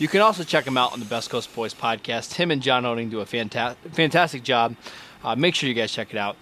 [0.00, 2.32] You can also check him out on the Best Coast Boys podcast.
[2.32, 4.74] Him and John Owning do a fanta- fantastic job.
[5.22, 6.38] Uh, make sure you guys check it out.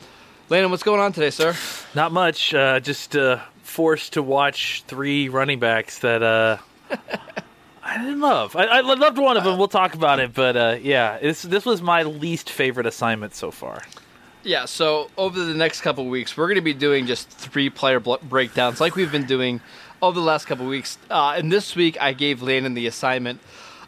[0.49, 1.57] Landon, what's going on today, sir?
[1.93, 2.55] Not much.
[2.55, 6.59] Uh, just uh, forced to watch three running backs that uh,
[7.83, 8.55] I didn't love.
[8.55, 9.59] I, I, loved one of them.
[9.59, 13.51] We'll talk about it, but uh, yeah, this this was my least favorite assignment so
[13.51, 13.83] far.
[14.45, 14.67] Yeah.
[14.67, 18.15] So over the next couple weeks, we're going to be doing just three player bl-
[18.23, 19.61] breakdowns, like we've been doing
[20.03, 20.99] over the last couple weeks.
[21.11, 23.41] Uh, and this week, I gave Landon the assignment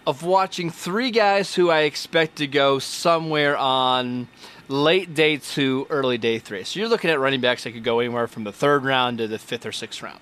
[0.07, 4.29] of watching three guys who I expect to go somewhere on
[4.69, 6.65] late day two, early day three.
[6.65, 9.29] So you're looking at running backs that could go anywhere from the third round to
[9.29, 10.21] the fifth or sixth round.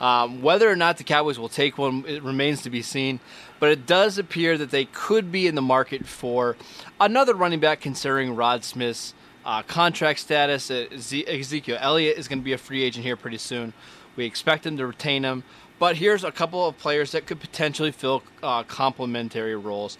[0.00, 3.20] Um, whether or not the Cowboys will take one, it remains to be seen.
[3.58, 6.56] But it does appear that they could be in the market for
[7.00, 9.14] another running back, considering Rod Smith's
[9.46, 10.70] uh, contract status.
[10.70, 13.72] Uh, Ezekiel Elliott is going to be a free agent here pretty soon.
[14.16, 15.44] We expect them to retain him.
[15.78, 19.98] But here's a couple of players that could potentially fill uh, complementary roles.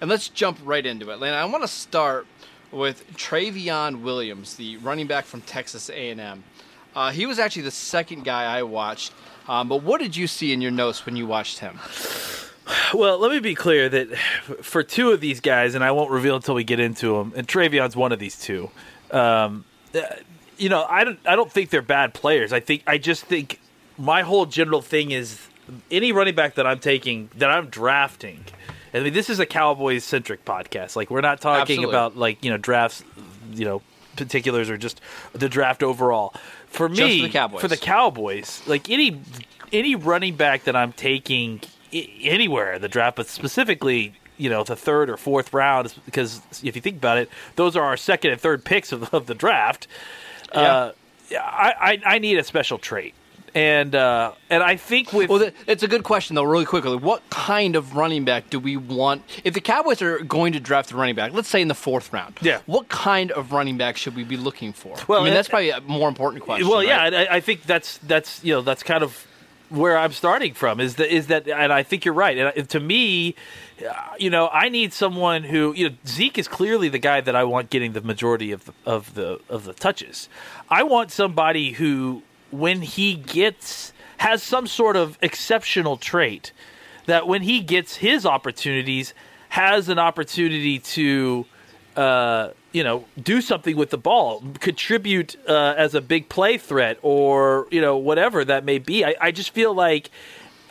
[0.00, 1.18] And let's jump right into it.
[1.18, 2.26] Lana, I want to start
[2.70, 6.44] with Trayveon Williams, the running back from Texas A&M.
[6.94, 9.12] Uh, he was actually the second guy I watched.
[9.48, 11.78] Um, but what did you see in your notes when you watched him?
[12.92, 14.16] Well, let me be clear that
[14.62, 17.46] for two of these guys, and I won't reveal until we get into them, and
[17.46, 18.70] Trayveon's one of these two.
[19.10, 19.64] Um,
[20.58, 22.52] you know, I don't, I don't think they're bad players.
[22.52, 23.60] I think, I just think
[23.98, 25.46] my whole general thing is
[25.90, 28.44] any running back that I'm taking, that I'm drafting.
[28.94, 30.96] I mean, this is a Cowboys centric podcast.
[30.96, 31.90] Like, we're not talking Absolutely.
[31.94, 33.04] about like you know drafts,
[33.52, 33.82] you know,
[34.16, 35.00] particulars or just
[35.32, 36.32] the draft overall.
[36.68, 37.60] For me, for the Cowboys.
[37.60, 39.20] for the Cowboys, like any
[39.72, 41.60] any running back that I'm taking
[41.92, 46.40] i- anywhere in the draft, but specifically, you know, the third or fourth round, because
[46.62, 49.34] if you think about it, those are our second and third picks of, of the
[49.34, 49.86] draft.
[50.52, 50.92] Uh,
[51.32, 53.12] I, I I need a special trait,
[53.54, 56.94] and uh, and I think with Well, it's a good question, though, really quickly.
[56.96, 59.22] What kind of running back do we want?
[59.42, 62.12] If the Cowboys are going to draft a running back, let's say in the fourth
[62.12, 62.60] round, Yeah.
[62.66, 64.96] what kind of running back should we be looking for?
[65.08, 66.68] Well, I mean, it- that's probably a more important question.
[66.68, 67.14] Well, yeah, right?
[67.14, 69.26] I, I think that's that's you know that's kind of
[69.68, 72.54] where I'm starting from is that is that, and I think you're right.
[72.56, 73.34] And to me,
[73.88, 77.34] uh, you know, I need someone who you know Zeke is clearly the guy that
[77.34, 80.28] I want getting the majority of the of the of the touches.
[80.68, 86.52] I want somebody who, when he gets has some sort of exceptional trait
[87.06, 89.14] that when he gets his opportunities
[89.48, 91.46] has an opportunity to
[91.96, 96.98] uh, you know, do something with the ball, contribute uh, as a big play threat,
[97.00, 99.02] or you know, whatever that may be.
[99.02, 100.10] I, I just feel like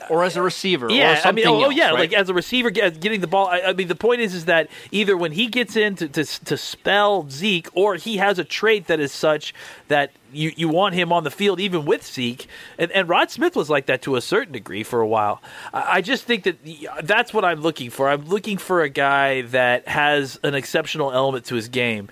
[0.09, 1.99] or as a receiver, or yeah, I mean, oh, oh, else, yeah, right?
[1.99, 3.47] like as a receiver, getting the ball.
[3.47, 6.23] I, I mean, the point is, is that either when he gets in to, to
[6.45, 9.53] to spell Zeke, or he has a trait that is such
[9.87, 12.47] that you, you want him on the field even with Zeke.
[12.77, 15.41] And, and Rod Smith was like that to a certain degree for a while.
[15.73, 16.57] I, I just think that
[17.03, 18.09] that's what I'm looking for.
[18.09, 22.09] I'm looking for a guy that has an exceptional element to his game.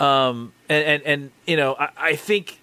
[0.00, 2.57] Um, and, and, and you know, I, I think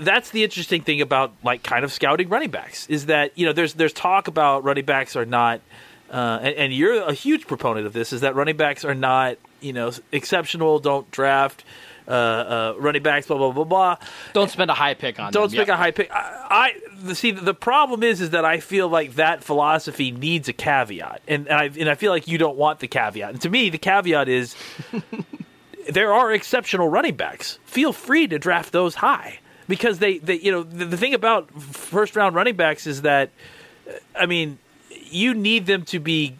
[0.00, 3.52] that's the interesting thing about like kind of scouting running backs is that you know
[3.52, 5.60] there's there's talk about running backs are not
[6.10, 9.36] uh, and, and you're a huge proponent of this is that running backs are not
[9.60, 11.64] you know exceptional don't draft
[12.08, 13.96] uh, uh, running backs blah blah blah blah
[14.32, 15.66] Don't spend a high pick on don't them.
[15.68, 15.74] yeah.
[15.74, 16.72] a high pick I,
[17.06, 21.22] I see the problem is is that I feel like that philosophy needs a caveat
[21.28, 23.70] and, and I and I feel like you don't want the caveat and to me
[23.70, 24.56] the caveat is
[25.88, 27.58] there are exceptional running backs.
[27.64, 29.38] Feel free to draft those high
[29.70, 33.30] because they, they you know, the, the thing about first round running backs is that,
[34.18, 34.58] I mean,
[34.90, 36.34] you need them to be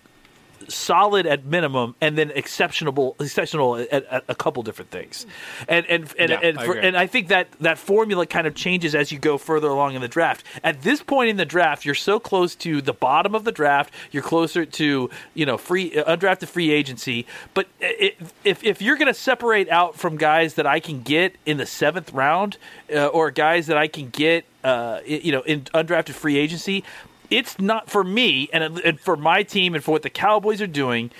[0.68, 5.26] solid at minimum, and then exceptional, exceptional at, at a couple different things.
[5.68, 8.54] And and and Yeah, and, I for, and I think that that formula kind of
[8.54, 10.44] changes as you go further along in the draft.
[10.62, 13.92] At this point in the draft, you're so close to the bottom of the draft.
[14.10, 17.26] You're closer to you know free undrafted free agency.
[17.54, 21.36] But it, if if you're going to separate out from guys that I can get
[21.46, 22.58] in the seventh round,
[22.94, 26.84] uh, or guys that I can get uh, you know in undrafted free agency,
[27.30, 30.66] it's not for me and, and for my team and for what the Cowboys are
[30.66, 31.10] doing.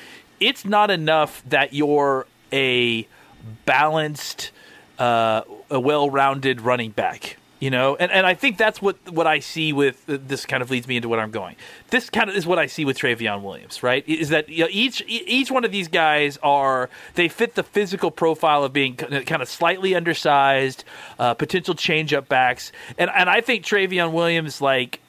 [0.40, 3.06] It's not enough that you're a
[3.64, 4.50] balanced,
[4.98, 7.36] uh, a well-rounded running back.
[7.60, 10.46] You know, and, and I think that's what what I see with this.
[10.46, 11.56] Kind of leads me into what I'm going.
[11.90, 14.02] This kind of is what I see with Trayveon Williams, right?
[14.08, 18.10] Is that you know, each each one of these guys are they fit the physical
[18.10, 20.84] profile of being kind of slightly undersized,
[21.18, 25.00] uh, potential change-up backs, and and I think Trayveon Williams like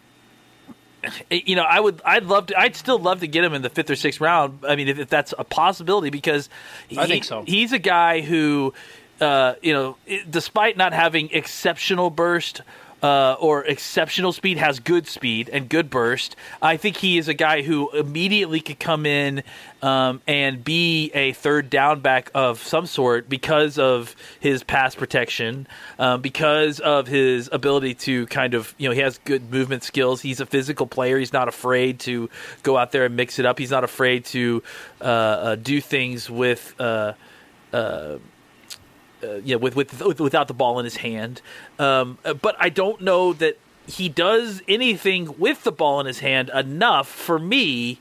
[1.29, 3.69] you know, I would, I'd love to, I'd still love to get him in the
[3.69, 4.59] fifth or sixth round.
[4.67, 6.49] I mean, if, if that's a possibility, because
[6.95, 7.43] I think so.
[7.45, 8.73] He's a guy who,
[9.19, 9.97] uh, you know,
[10.29, 12.61] despite not having exceptional burst.
[13.01, 16.35] Uh, or exceptional speed has good speed and good burst.
[16.61, 19.41] I think he is a guy who immediately could come in
[19.81, 25.65] um, and be a third down back of some sort because of his pass protection,
[25.97, 30.21] um, because of his ability to kind of, you know, he has good movement skills.
[30.21, 31.17] He's a physical player.
[31.17, 32.29] He's not afraid to
[32.61, 33.57] go out there and mix it up.
[33.57, 34.61] He's not afraid to
[35.01, 36.75] uh, uh, do things with.
[36.79, 37.13] Uh,
[39.23, 41.41] uh, yeah, with, with with without the ball in his hand.
[41.79, 43.57] Um, uh, but I don't know that
[43.87, 47.99] he does anything with the ball in his hand enough for me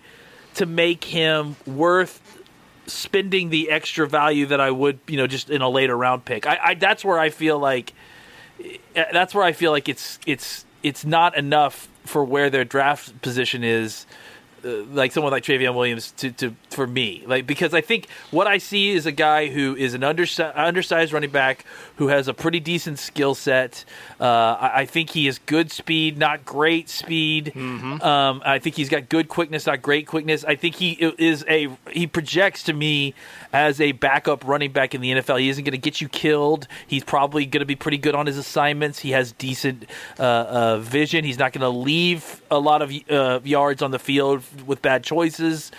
[0.55, 2.39] to make him worth
[2.87, 6.47] spending the extra value that I would, you know, just in a later round pick.
[6.47, 7.93] I, I that's where I feel like
[8.61, 13.21] uh, that's where I feel like it's it's it's not enough for where their draft
[13.23, 14.07] position is.
[14.65, 18.47] Uh, like someone like Trayveon Williams to, to for me, like because I think what
[18.47, 21.65] I see is a guy who is an undersi- undersized running back
[21.97, 23.85] who has a pretty decent skill set.
[24.21, 27.57] Uh, I, I think he has good speed, not great speed.
[27.57, 30.45] Um, I think he's got good quickness, not great quickness.
[30.45, 33.15] I think he is a he projects to me
[33.53, 35.41] as a backup running back in the NFL.
[35.41, 36.69] He isn't going to get you killed.
[36.87, 39.01] He's probably going to be pretty good on his assignments.
[39.01, 39.87] He has decent
[40.19, 41.25] uh, uh, vision.
[41.25, 45.05] He's not going to leave a lot of uh, yards on the field with bad
[45.05, 45.73] choices.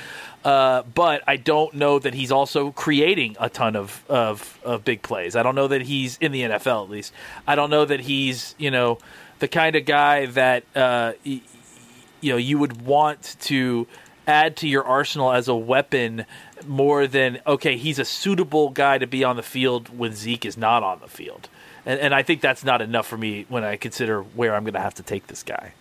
[0.44, 5.04] Uh, but I don't know that he's also creating a ton of, of of big
[5.04, 5.36] plays.
[5.36, 7.14] I don't know that he's in the NFL at least.
[7.46, 8.98] I don't know that he's you know
[9.40, 11.42] the kind of guy that uh, you
[12.24, 13.88] know you would want to
[14.28, 16.26] add to your arsenal as a weapon
[16.66, 20.58] more than okay he's a suitable guy to be on the field when Zeke is
[20.58, 21.50] not on the field
[21.88, 24.76] and, and I think that's not enough for me when I consider where I'm going
[24.76, 25.74] to have to take this guy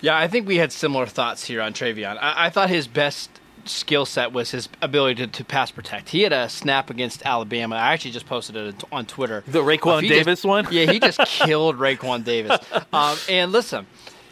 [0.00, 2.18] Yeah, I think we had similar thoughts here on Trayveon.
[2.20, 3.30] I, I thought his best
[3.64, 6.08] skill set was his ability to, to pass protect.
[6.10, 7.74] He had a snap against Alabama.
[7.76, 9.42] I actually just posted it on Twitter.
[9.46, 10.66] The Uh, Davis just- one?
[10.70, 12.58] Yeah, he just killed Raekwon Davis.
[12.92, 13.86] Um, and listen,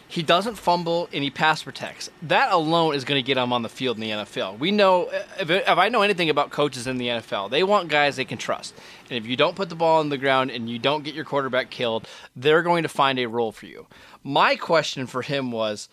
[0.08, 2.10] he doesn't fumble and he pass protects.
[2.22, 4.58] That alone is going to get him on the field in the NFL.
[4.58, 5.08] We know,
[5.38, 8.38] if, if I know anything about coaches in the NFL, they want guys they can
[8.38, 8.74] trust.
[9.10, 11.24] And if you don't put the ball on the ground and you don't get your
[11.24, 12.06] quarterback killed,
[12.36, 13.86] they're going to find a role for you.
[14.22, 15.88] My question for him was.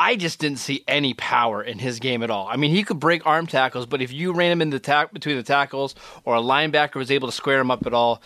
[0.00, 2.46] I just didn't see any power in his game at all.
[2.46, 5.12] I mean, he could break arm tackles, but if you ran him in the tack
[5.12, 8.22] between the tackles or a linebacker was able to square him up at all,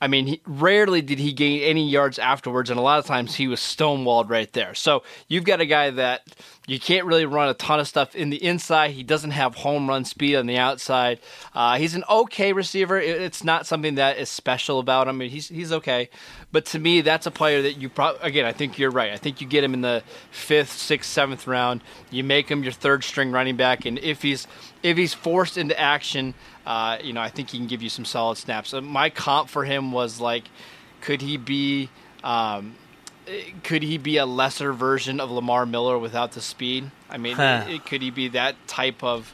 [0.00, 3.34] I mean, he, rarely did he gain any yards afterwards, and a lot of times
[3.34, 4.74] he was stonewalled right there.
[4.74, 6.22] So you've got a guy that
[6.68, 8.92] you can't really run a ton of stuff in the inside.
[8.92, 11.18] He doesn't have home run speed on the outside.
[11.54, 12.98] Uh, he's an okay receiver.
[13.00, 15.16] It- It's not something that is special about him.
[15.16, 16.10] I mean, he's he's okay,
[16.52, 18.44] but to me, that's a player that you probably again.
[18.44, 19.10] I think you're right.
[19.12, 21.82] I think you get him in the fifth, sixth, seventh round.
[22.10, 24.46] You make him your third string running back, and if he's
[24.82, 26.34] if he's forced into action.
[26.68, 28.74] Uh, you know, I think he can give you some solid snaps.
[28.74, 30.44] Uh, my comp for him was like,
[31.00, 31.88] could he be,
[32.22, 32.74] um,
[33.62, 36.90] could he be a lesser version of Lamar Miller without the speed?
[37.08, 37.64] I mean, Huh.
[37.66, 39.32] it- it- could he be that type of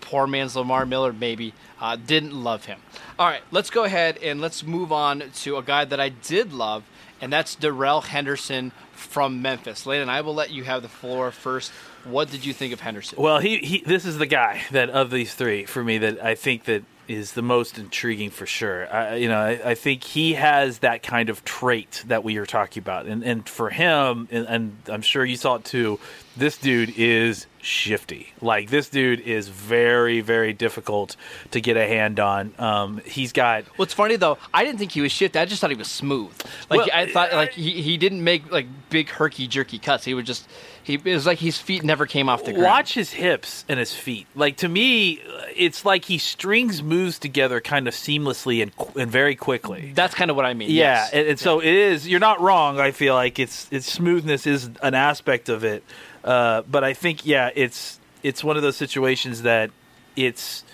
[0.00, 1.12] poor man's Lamar Miller?
[1.12, 1.52] Maybe.
[1.78, 2.78] Uh, didn't love him.
[3.18, 6.54] All right, let's go ahead and let's move on to a guy that I did
[6.54, 6.84] love,
[7.20, 9.84] and that's Darrell Henderson from Memphis.
[9.84, 11.70] Landon, I will let you have the floor first.
[12.04, 13.20] What did you think of Henderson?
[13.20, 16.34] Well, he, he this is the guy that of these three for me that I
[16.34, 18.92] think that is the most intriguing for sure.
[18.92, 22.46] I, you know, I, I think he has that kind of trait that we are
[22.46, 25.98] talking about, and and for him, and, and I'm sure you saw it too.
[26.36, 28.32] This dude is shifty.
[28.40, 31.16] Like this dude is very, very difficult
[31.52, 32.54] to get a hand on.
[32.58, 35.38] Um, he's got What's funny though, I didn't think he was shifty.
[35.38, 36.32] I just thought he was smooth.
[36.68, 40.04] Like Well, I thought, like he, he didn't make like big herky jerky cuts.
[40.04, 40.48] He would just
[40.82, 42.64] he it was like his feet never came off the ground.
[42.64, 44.26] watch his hips and his feet.
[44.34, 45.20] Like to me,
[45.54, 49.92] it's like he strings moves together kind of seamlessly and and very quickly.
[49.94, 50.70] That's kind of what I mean.
[50.70, 51.10] Yeah, yes.
[51.12, 52.08] and, and so it is.
[52.08, 52.80] You're not wrong.
[52.80, 55.84] I feel like it's its smoothness is an aspect of it,
[56.24, 59.70] uh, but I think yeah, it's it's one of those situations that
[60.16, 60.64] it's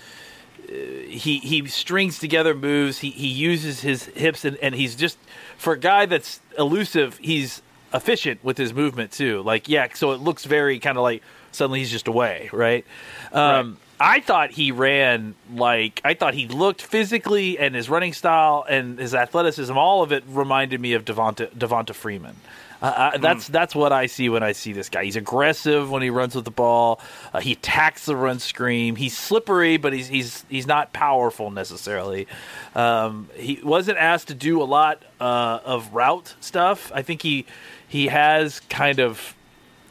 [0.69, 2.99] uh, he he strings together moves.
[2.99, 5.19] He he uses his hips and, and he's just
[5.57, 7.19] for a guy that's elusive.
[7.19, 7.63] He's
[7.93, 9.43] efficient with his movement too.
[9.43, 12.85] Like yeah, so it looks very kind of like suddenly he's just away, right?
[13.33, 18.65] Um, I thought he ran like I thought he looked physically and his running style
[18.69, 19.77] and his athleticism.
[19.77, 22.37] All of it reminded me of Devonta Devonta Freeman.
[22.81, 25.05] Uh, I, that's that's what I see when I see this guy.
[25.05, 27.01] He's aggressive when he runs with the ball.
[27.33, 28.95] Uh, he attacks the run screen.
[28.95, 32.29] He's slippery, but he's he's he's not powerful necessarily.
[32.75, 36.93] Um, he wasn't asked to do a lot uh, of route stuff.
[36.95, 37.47] I think he
[37.89, 39.35] he has kind of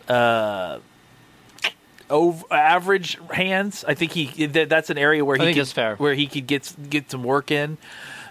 [0.08, 0.80] uh,
[2.10, 3.84] over, average hands.
[3.86, 5.96] I think he that, that's an area where he could, fair.
[5.98, 7.78] where he could get get some work in.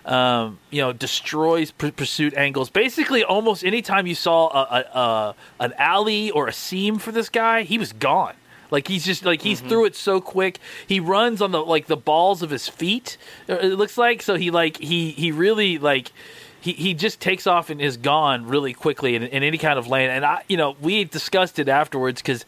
[0.06, 2.70] Um, you know, destroys pur- pursuit angles.
[2.70, 4.62] Basically, almost anytime you saw a,
[4.94, 8.34] a, a an alley or a seam for this guy, he was gone.
[8.70, 10.60] Like he's just like he's through it so quick.
[10.86, 13.16] He runs on the like the balls of his feet.
[13.48, 16.12] uh, It looks like so he like he he really like
[16.60, 19.86] he, he just takes off and is gone really quickly in, in any kind of
[19.86, 20.10] lane.
[20.10, 22.44] And I, you know, we discussed it afterwards because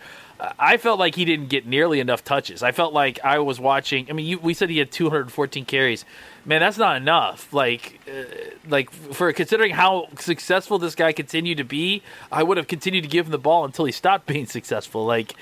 [0.58, 2.62] I felt like he didn't get nearly enough touches.
[2.62, 4.06] I felt like I was watching.
[4.08, 6.04] I mean, you, we said he had 214 carries.
[6.44, 7.52] Man, that's not enough.
[7.52, 8.24] Like, uh,
[8.68, 13.08] like for considering how successful this guy continued to be, I would have continued to
[13.08, 15.04] give him the ball until he stopped being successful.
[15.04, 15.34] Like,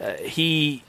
[0.00, 0.84] uh, he.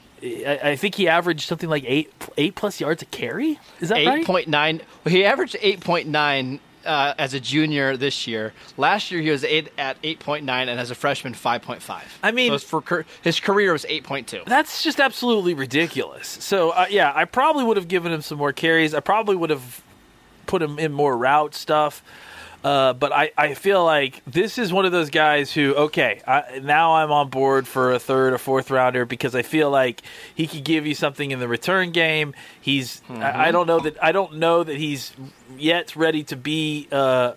[0.48, 3.60] I think he averaged something like eight eight plus yards a carry.
[3.82, 4.20] Is that right?
[4.20, 4.80] Eight point nine.
[5.06, 8.54] He averaged eight point nine uh, as a junior this year.
[8.78, 11.82] Last year he was eight at eight point nine, and as a freshman five point
[11.82, 12.18] five.
[12.24, 14.42] I mean- so his, for, his career was eight point two.
[14.46, 16.28] That's just absolutely ridiculous.
[16.28, 18.94] So uh, yeah, I probably would have given him some more carries.
[18.94, 19.82] I probably would have
[20.46, 22.04] put him in more route stuff.
[22.63, 26.60] Uh, but I, I feel like this is one of those guys who okay I,
[26.63, 30.01] now I'm on board for a third or fourth rounder because I feel like
[30.34, 32.34] he could give you something in the return game.
[32.62, 35.13] He's I, I don't know that I don't know that he's
[35.58, 37.34] yet ready to be uh,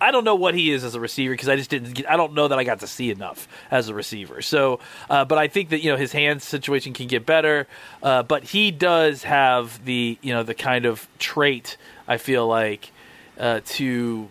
[0.00, 1.92] I don't know what he is as a receiver because I just didn't.
[1.92, 4.40] Get, I don't know that I got to see enough as a receiver.
[4.40, 7.66] So, uh, but I think that you know his hands situation can get better.
[8.02, 11.76] Uh, but he does have the you know the kind of trait
[12.08, 12.92] I feel like
[13.38, 14.30] uh, to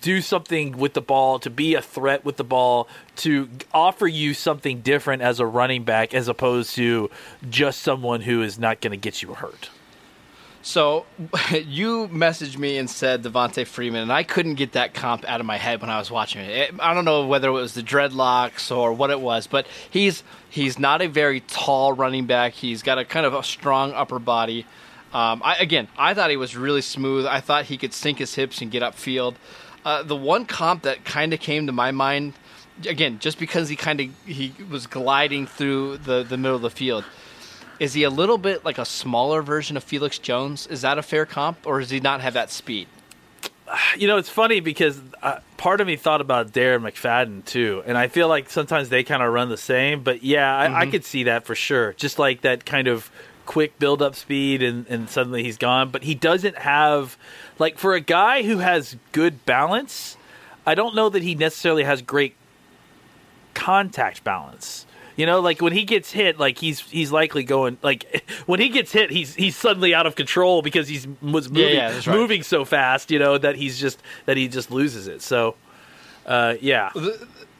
[0.00, 4.34] do something with the ball, to be a threat with the ball, to offer you
[4.34, 7.10] something different as a running back as opposed to
[7.48, 9.70] just someone who is not going to get you hurt.
[10.62, 11.06] So
[11.50, 15.46] you messaged me and said Devonta Freeman, and I couldn't get that comp out of
[15.46, 16.74] my head when I was watching it.
[16.78, 20.78] I don't know whether it was the dreadlocks or what it was, but he's he's
[20.78, 22.52] not a very tall running back.
[22.52, 24.64] He's got a kind of a strong upper body.
[25.12, 27.26] Um, I, again, I thought he was really smooth.
[27.26, 29.34] I thought he could sink his hips and get upfield.
[29.84, 32.34] Uh, the one comp that kind of came to my mind,
[32.86, 36.70] again, just because he kind of he was gliding through the the middle of the
[36.70, 37.04] field.
[37.80, 40.68] Is he a little bit like a smaller version of Felix Jones?
[40.68, 42.88] Is that a fair comp, or does he not have that speed?
[43.96, 47.96] You know, it's funny because uh, part of me thought about Darren McFadden too, and
[47.96, 50.02] I feel like sometimes they kind of run the same.
[50.02, 51.94] But yeah, I, I could see that for sure.
[51.94, 53.10] Just like that kind of
[53.46, 55.90] quick build up speed, and, and suddenly he's gone.
[55.90, 57.16] But he doesn't have
[57.62, 60.16] like for a guy who has good balance.
[60.66, 62.34] I don't know that he necessarily has great
[63.54, 64.84] contact balance.
[65.14, 68.68] You know, like when he gets hit, like he's he's likely going like when he
[68.68, 72.16] gets hit, he's he's suddenly out of control because he's was moving yeah, that's right.
[72.16, 73.12] moving so fast.
[73.12, 75.22] You know that he's just that he just loses it.
[75.22, 75.54] So,
[76.26, 76.90] uh, yeah,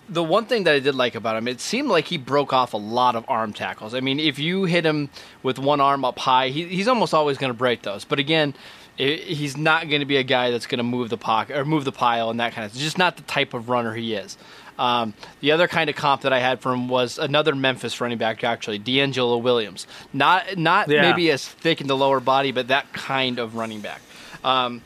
[0.09, 2.75] The one thing that I did like about him, it seemed like he broke off
[2.75, 3.95] a lot of arm tackles.
[3.95, 5.11] I mean, if you hit him
[5.45, 8.05] with one arm up high, he, he's almost always going to break those.
[8.05, 8.53] But again,
[9.03, 11.65] i he's not going to be a guy that's going to move the pocket or
[11.65, 12.73] move the pile and that kind of.
[12.73, 14.37] It's just not the type of runner he is.
[14.79, 18.19] Um, the other kind of comp that I had for him was another Memphis running
[18.19, 19.87] back, actually, DeAngelo Williams.
[20.13, 21.03] Not not Yeah.
[21.03, 24.01] maybe as thick in the lower body, but that kind of running back.
[24.43, 24.81] Um,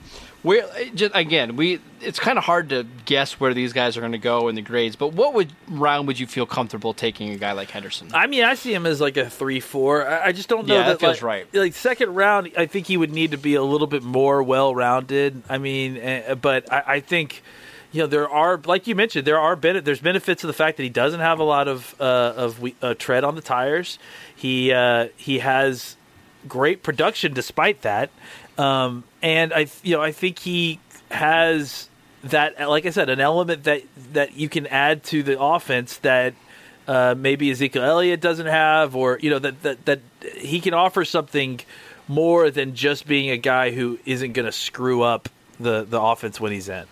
[0.47, 4.13] where just again, we it's kind of hard to guess where these guys are going
[4.13, 4.95] to go in the grades.
[4.95, 8.11] But what would round would you feel comfortable taking a guy like Henderson?
[8.15, 10.07] I mean, I see him as like a three four.
[10.07, 11.23] I, I just don't know Yeah, that, that feels like,
[11.53, 11.55] right.
[11.55, 14.73] Like second round, I think he would need to be a little bit more well
[14.73, 15.43] rounded.
[15.49, 17.43] I mean, uh, but I, I think
[17.91, 20.77] you know there are like you mentioned there are ben- there's benefits to the fact
[20.77, 22.05] that he doesn't have a lot of uh,
[22.37, 23.99] of we- uh, tread on the tires.
[24.37, 25.97] He uh, he has
[26.47, 28.11] great production despite that,
[28.59, 31.89] um, and I you know I think he has
[32.25, 33.83] that like I said an element that
[34.13, 36.35] that you can add to the offense that.
[36.89, 40.01] Uh, maybe Ezekiel Elliott doesn't have, or you know that, that that
[40.37, 41.59] he can offer something
[42.07, 46.41] more than just being a guy who isn't going to screw up the the offense
[46.41, 46.85] when he's in.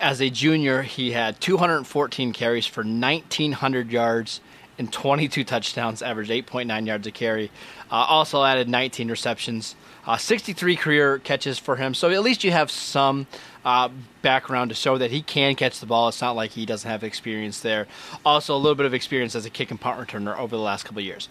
[0.00, 4.40] As a junior, he had 214 carries for 1,900 yards
[4.78, 7.50] and 22 touchdowns, averaged 8.9 yards a carry.
[7.90, 9.74] Uh, also added 19 receptions,
[10.06, 11.94] uh, 63 career catches for him.
[11.94, 13.26] So at least you have some
[13.64, 13.88] uh,
[14.22, 16.08] background to show that he can catch the ball.
[16.08, 17.86] It's not like he doesn't have experience there.
[18.24, 20.84] Also, a little bit of experience as a kick and punt returner over the last
[20.84, 21.28] couple years.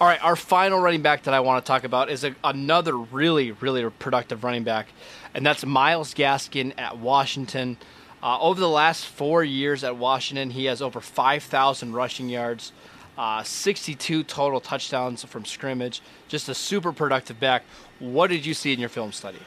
[0.00, 2.96] All right, our final running back that I want to talk about is a, another
[2.96, 4.88] really, really productive running back,
[5.34, 7.76] and that's Myles Gaskin at Washington.
[8.22, 12.72] Uh, over the last four years at Washington, he has over 5,000 rushing yards,
[13.18, 16.00] uh, 62 total touchdowns from scrimmage.
[16.28, 17.64] Just a super productive back.
[17.98, 19.38] What did you see in your film study?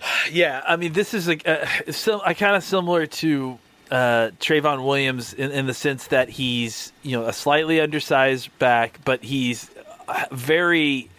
[0.30, 3.58] Yeah, I mean, this is a, a, a kind of similar to
[3.90, 8.98] uh, Trayveon Williams in, in, the sense that he's you know a slightly undersized back,
[9.04, 9.70] but he's
[10.30, 11.10] very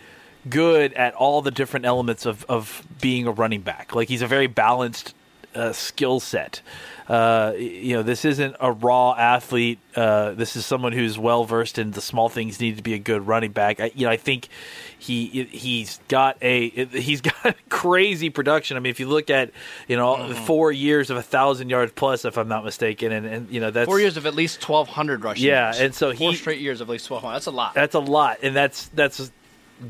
[0.49, 3.95] good at all the different elements of, of being a running back.
[3.95, 5.13] Like he's a very balanced
[5.55, 6.61] uh, skill set.
[7.07, 9.79] Uh, you know, this isn't a raw athlete.
[9.95, 12.99] Uh, this is someone who's well versed in the small things needed to be a
[12.99, 13.79] good running back.
[13.79, 14.47] I, you know, I think
[14.97, 18.77] he he's got a he's got crazy production.
[18.77, 19.51] I mean, if you look at
[19.87, 20.45] you know mm-hmm.
[20.45, 23.71] four years of a thousand yards plus, if I'm not mistaken, and, and you know
[23.71, 25.45] that's four years of at least twelve hundred rushing.
[25.45, 25.79] Yeah, yards.
[25.79, 27.35] and so four he straight years of at least twelve hundred.
[27.35, 27.73] That's a lot.
[27.73, 29.31] That's a lot, and that's that's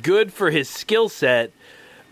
[0.02, 1.52] good for his skill set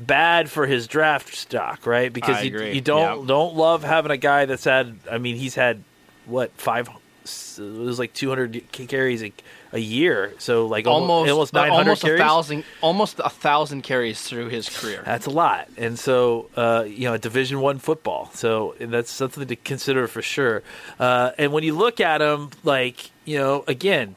[0.05, 2.12] bad for his draft stock, right?
[2.12, 4.98] Because you, you, don't don't love having a guy that's had.
[5.10, 5.84] I mean, he's had
[6.25, 6.89] what five?
[7.24, 9.31] It was like 200 carries a,
[9.74, 12.20] a year, so like almost almost 900 almost carries.
[12.20, 15.03] a thousand almost a thousand carries through his career.
[15.05, 18.31] That's a lot, and so uh, you know, Division One football.
[18.34, 20.63] So that's something to consider for sure.
[21.00, 24.15] Uh, and when you look at him, like you know, again,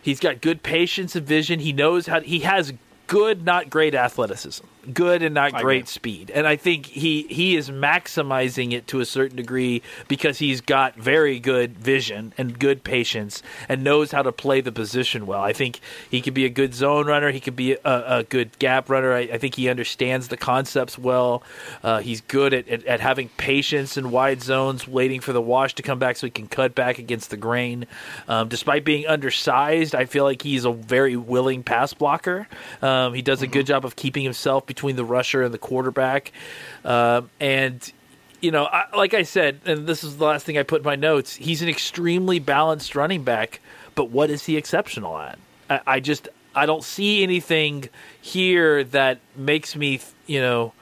[0.00, 1.58] he's got good patience and vision.
[1.58, 2.20] He knows how.
[2.20, 2.72] He has
[3.08, 6.30] good, not great athleticism good and not great speed.
[6.30, 10.94] And I think he he is maximizing it to a certain degree because he's got
[10.96, 15.40] very good vision and good patience and knows how to play the position well.
[15.40, 17.30] I think he could be a good zone runner.
[17.30, 19.12] He could be a, a good gap runner.
[19.12, 21.42] I, I, think he understands the concepts well.
[21.82, 25.74] Uh, he's good at, at, at, having patience in wide zones, waiting for the wash
[25.76, 27.86] to come back so he can cut back against the grain.
[28.28, 32.48] Um, despite being undersized, I feel like he's a very willing pass blocker.
[32.82, 36.30] Um, he does a good job of keeping himself between the rusher and the quarterback.
[36.84, 37.92] Uh, and
[38.40, 40.84] you know, I, like I said, and this is the last thing I put in
[40.84, 41.34] my notes.
[41.34, 43.60] He's an extremely balanced running back,
[43.94, 45.38] but what is he exceptional at?
[45.70, 47.88] I, I just I don't see anything
[48.20, 50.74] here that makes me, you know,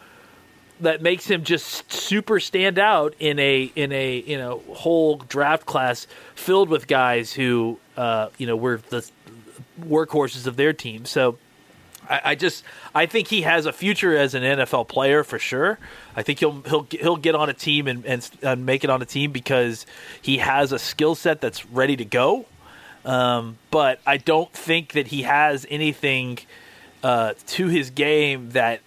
[0.81, 5.65] that makes him just super stand out in a in a you know whole draft
[5.65, 9.09] class filled with guys who uh, you know were the
[9.81, 11.05] workhorses of their team.
[11.05, 11.39] So
[12.09, 12.65] I, I, just
[12.95, 15.79] I think he has a future as an NFL player for sure.
[16.17, 19.03] I think he'll he'll he'll get on a team and, and, and make it on
[19.03, 19.87] a team because
[20.21, 22.47] he has a skill set that's ready to go.
[23.05, 26.39] Um, but I don't think that he has anything
[27.03, 28.81] uh, to his game that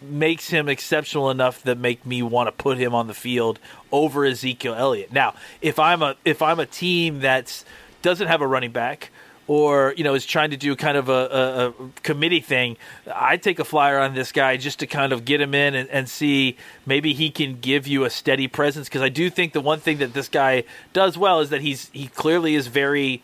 [0.00, 3.58] makes him exceptional enough that make me want to put him on the field
[3.90, 5.12] over Ezekiel Elliott.
[5.12, 7.64] Now, if I'm a if I'm a team that's
[8.02, 9.10] doesn't have a running back
[9.52, 12.78] or you know is trying to do kind of a, a, a, committee thing,
[13.14, 15.90] I'd take a flyer on this guy just to kind of get him in and,
[15.90, 18.88] and see maybe he can give you a steady presence.
[18.88, 21.90] Because I do think the one thing that this guy does well is that he's
[21.92, 23.22] he clearly is very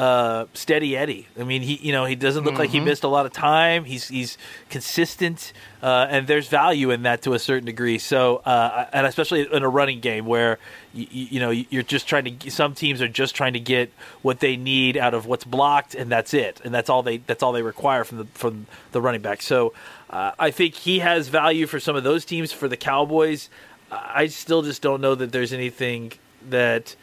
[0.00, 1.28] uh, steady Eddie.
[1.38, 2.60] I mean, he you know he doesn't look mm-hmm.
[2.60, 2.86] like he mm-hmm.
[2.86, 3.84] missed a lot of time.
[3.84, 4.38] He's he's
[4.70, 7.98] consistent, uh, and there's value in that to a certain degree.
[7.98, 10.58] So, uh, and especially in a running game where
[10.94, 12.50] you, you, know you're just trying to.
[12.50, 16.10] Some teams are just trying to get what they need out of what's blocked, and
[16.10, 16.62] that's it.
[16.64, 19.42] And that's all they that's all they require from the from the running back.
[19.42, 19.74] So,
[20.08, 22.52] uh, I think he has value for some of those teams.
[22.52, 23.50] For the Cowboys,
[23.92, 26.12] I still just don't know that there's anything
[26.48, 26.96] that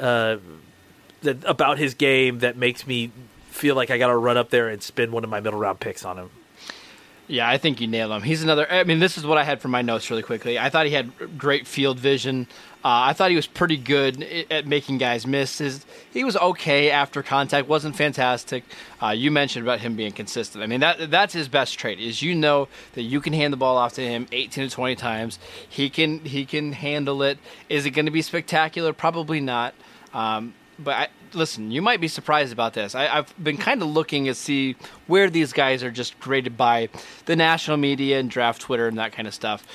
[0.00, 0.38] uh,
[1.22, 3.12] that about his game that makes me
[3.50, 5.80] feel like I got to run up there and spend one of my middle round
[5.80, 6.30] picks on him.
[7.30, 8.22] Yeah, I think you nailed him.
[8.22, 8.66] He's another.
[8.68, 10.58] I mean, this is what I had for my notes really quickly.
[10.58, 12.48] I thought he had great field vision.
[12.82, 15.58] Uh, I thought he was pretty good at making guys miss.
[15.58, 18.64] His, he was okay after contact, wasn't fantastic.
[19.00, 20.64] Uh, you mentioned about him being consistent.
[20.64, 22.00] I mean, that that's his best trait.
[22.00, 24.96] Is you know that you can hand the ball off to him 18 to 20
[24.96, 25.38] times.
[25.68, 27.38] He can he can handle it.
[27.68, 28.92] Is it going to be spectacular?
[28.92, 29.74] Probably not.
[30.12, 32.94] Um, but I, listen, you might be surprised about this.
[32.94, 36.88] I, have been kind of looking to see where these guys are just graded by
[37.26, 39.66] the national media and draft Twitter and that kind of stuff.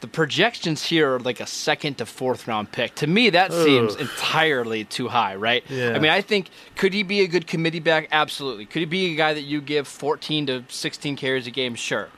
[0.00, 2.94] The projections here are like a second to fourth round pick.
[2.96, 3.64] To me, that Ugh.
[3.64, 5.62] seems entirely too high, right?
[5.68, 5.92] Yeah.
[5.94, 8.08] I mean, I think could he be a good committee back?
[8.10, 8.64] Absolutely.
[8.64, 11.74] Could he be a guy that you give 14 to 16 carries a game?
[11.74, 12.08] Sure.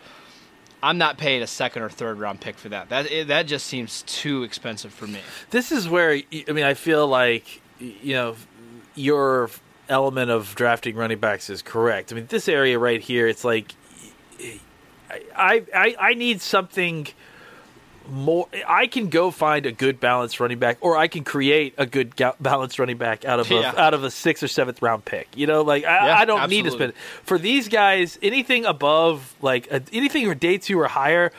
[0.82, 2.88] I'm not paying a second or third round pick for that.
[2.88, 5.20] That that just seems too expensive for me.
[5.50, 7.61] This is where I mean, I feel like
[8.02, 8.36] you know
[8.94, 9.50] your
[9.88, 12.12] element of drafting running backs is correct.
[12.12, 13.74] I mean, this area right here, it's like
[15.36, 17.08] I I, I need something
[18.08, 18.48] more.
[18.66, 22.16] I can go find a good balanced running back, or I can create a good
[22.16, 23.74] ga- balanced running back out of a, yeah.
[23.76, 25.28] out of a sixth or seventh round pick.
[25.36, 26.56] You know, like I, yeah, I don't absolutely.
[26.56, 26.92] need to spend
[27.24, 31.32] for these guys anything above like a, anything for day two or higher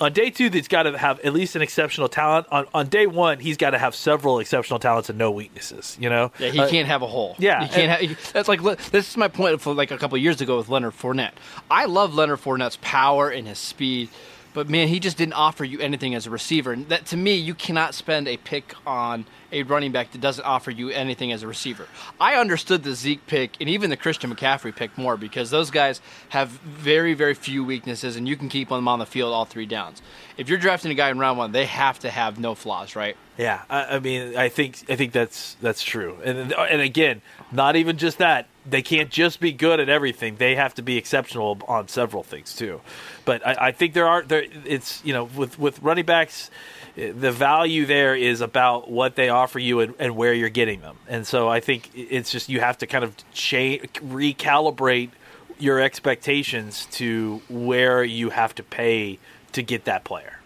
[0.00, 2.46] on day two, he's got to have at least an exceptional talent.
[2.50, 5.96] On on day one, he's got to have several exceptional talents and no weaknesses.
[6.00, 7.36] You know, yeah, he uh, can't have a hole.
[7.38, 8.02] Yeah, he can't.
[8.02, 10.68] And, have, that's like this is my point for like a couple years ago with
[10.68, 11.32] Leonard Fournette.
[11.70, 14.08] I love Leonard Fournette's power and his speed.
[14.52, 16.72] But man, he just didn't offer you anything as a receiver.
[16.72, 20.44] And that to me, you cannot spend a pick on a running back that doesn't
[20.44, 21.86] offer you anything as a receiver.
[22.20, 26.00] I understood the Zeke pick and even the Christian McCaffrey pick more because those guys
[26.30, 29.66] have very, very few weaknesses, and you can keep them on the field all three
[29.66, 30.02] downs.
[30.36, 33.16] If you're drafting a guy in round one, they have to have no flaws, right?
[33.36, 36.18] Yeah, I, I mean, I think I think that's that's true.
[36.24, 40.36] And and again, not even just that they can't just be good at everything.
[40.36, 42.80] They have to be exceptional on several things too.
[43.24, 44.44] But I, I think there are there.
[44.64, 46.50] It's you know with with running backs
[46.96, 50.96] the value there is about what they offer you and, and, where you're getting them.
[51.08, 55.10] And so I think it's just you have to kind of cha- recalibrate
[55.58, 59.18] your expectations to where you have to pay
[59.52, 60.38] to get that player.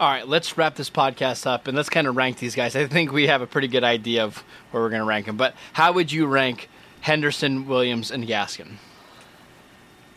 [0.00, 2.74] All right, let's wrap this podcast up and let's kind of rank these guys.
[2.74, 4.38] I think we have a pretty good idea of
[4.72, 5.36] where we're going to rank them.
[5.36, 6.68] But how would you rank
[7.02, 8.76] Henderson, Williams, and Gaskin?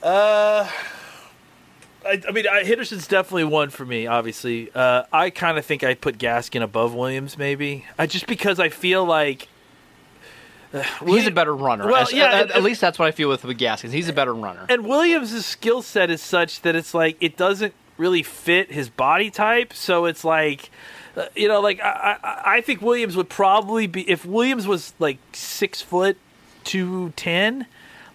[0.02, 0.70] Uh
[2.06, 4.06] I, I mean, I, Henderson's definitely one for me.
[4.06, 8.60] Obviously, uh, I kind of think I put Gaskin above Williams, maybe, I, just because
[8.60, 9.48] I feel like
[10.72, 11.88] uh, he's a better runner.
[11.88, 13.94] Well, yeah, at, at, least that's what I feel with with Gaskins.
[13.94, 14.66] He's a better runner.
[14.70, 19.32] And Williams' skill set is such that it's like it doesn't really fit his body
[19.32, 19.74] type.
[19.74, 20.70] So it's like,
[21.16, 24.94] uh, you know, like I, I, I think Williams would probably be if Williams was
[25.00, 26.18] like six foot
[26.66, 27.66] two ten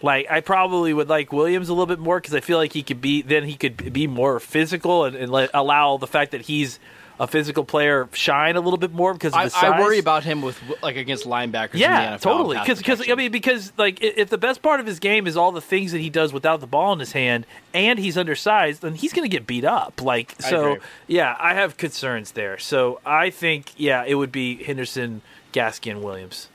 [0.02, 2.82] like I probably would like Williams a little bit more because I feel like he
[2.82, 6.42] could be then he could be more physical and, and let, allow the fact that
[6.42, 6.78] he's
[7.18, 10.58] a physical player shine a little bit more because I, I, worry about him with
[10.82, 11.74] like against linebackers.
[11.74, 12.56] Yeah, totally.
[12.58, 15.52] Because because I mean because like if the best part of his game is all
[15.52, 18.94] the things that he does without the ball in his hand and he's undersized, then
[18.94, 20.00] he's going to get beat up.
[20.00, 22.56] Like so, I yeah, I have concerns there.
[22.56, 25.20] So I think yeah, it would be Henderson,
[25.52, 26.48] Gaskin, Williams.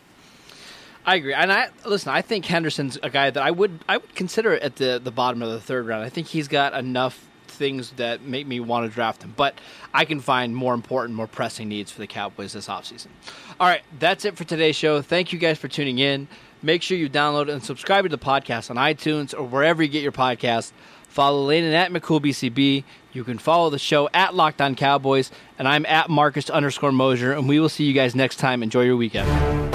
[1.06, 2.12] I agree, and I listen.
[2.12, 5.42] I think Henderson's a guy that I would I would consider at the the bottom
[5.42, 6.04] of the third round.
[6.04, 9.56] I think he's got enough things that make me want to draft him, but
[9.94, 13.08] I can find more important, more pressing needs for the Cowboys this offseason.
[13.60, 15.02] All right, that's it for today's show.
[15.02, 16.28] Thank you guys for tuning in.
[16.62, 20.02] Make sure you download and subscribe to the podcast on iTunes or wherever you get
[20.02, 20.72] your podcast.
[21.08, 22.84] Follow Landon at McCoolBCB.
[23.14, 27.32] You can follow the show at Locked On Cowboys, and I'm at Marcus underscore Mosher,
[27.32, 28.62] and we will see you guys next time.
[28.64, 29.75] Enjoy your weekend.